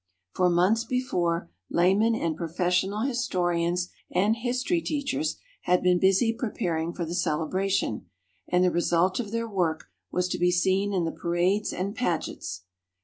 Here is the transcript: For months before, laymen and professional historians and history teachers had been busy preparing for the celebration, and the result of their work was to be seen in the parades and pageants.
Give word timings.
For 0.33 0.49
months 0.49 0.83
before, 0.83 1.51
laymen 1.69 2.15
and 2.15 2.35
professional 2.35 3.01
historians 3.01 3.89
and 4.09 4.35
history 4.35 4.81
teachers 4.81 5.37
had 5.65 5.83
been 5.83 5.99
busy 5.99 6.33
preparing 6.33 6.91
for 6.91 7.05
the 7.05 7.13
celebration, 7.13 8.07
and 8.47 8.63
the 8.63 8.71
result 8.71 9.19
of 9.19 9.29
their 9.29 9.47
work 9.47 9.89
was 10.11 10.27
to 10.29 10.39
be 10.39 10.49
seen 10.49 10.91
in 10.91 11.03
the 11.05 11.11
parades 11.11 11.71
and 11.71 11.93
pageants. 11.95 12.63